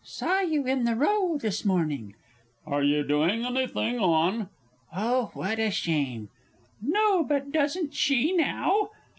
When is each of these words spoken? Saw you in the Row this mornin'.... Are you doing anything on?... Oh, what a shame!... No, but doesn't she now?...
Saw 0.03 0.39
you 0.39 0.65
in 0.65 0.85
the 0.85 0.95
Row 0.95 1.37
this 1.37 1.63
mornin'.... 1.63 2.15
Are 2.65 2.81
you 2.81 3.03
doing 3.03 3.45
anything 3.45 3.99
on?... 3.99 4.49
Oh, 4.97 5.29
what 5.35 5.59
a 5.59 5.69
shame!... 5.69 6.29
No, 6.81 7.23
but 7.23 7.51
doesn't 7.51 7.93
she 7.93 8.31
now?... 8.33 8.89